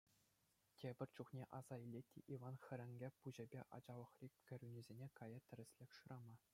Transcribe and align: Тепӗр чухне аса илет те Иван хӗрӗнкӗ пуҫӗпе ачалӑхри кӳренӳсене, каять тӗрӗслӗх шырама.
Тепӗр 0.79 1.09
чухне 1.15 1.43
аса 1.59 1.75
илет 1.85 2.07
те 2.13 2.19
Иван 2.35 2.55
хӗрӗнкӗ 2.63 3.09
пуҫӗпе 3.25 3.61
ачалӑхри 3.79 4.27
кӳренӳсене, 4.49 5.07
каять 5.21 5.47
тӗрӗслӗх 5.51 5.89
шырама. 6.01 6.35